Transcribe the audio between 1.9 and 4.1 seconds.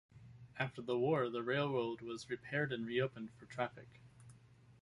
was repaired and reopened for traffic.